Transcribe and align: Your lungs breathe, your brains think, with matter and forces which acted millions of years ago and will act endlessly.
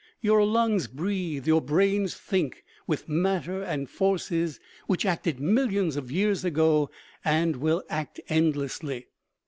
Your 0.19 0.43
lungs 0.43 0.87
breathe, 0.87 1.45
your 1.45 1.61
brains 1.61 2.15
think, 2.15 2.63
with 2.87 3.07
matter 3.07 3.61
and 3.61 3.87
forces 3.87 4.59
which 4.87 5.05
acted 5.05 5.39
millions 5.39 5.95
of 5.95 6.09
years 6.11 6.43
ago 6.43 6.89
and 7.23 7.57
will 7.57 7.83
act 7.87 8.19
endlessly. 8.27 9.05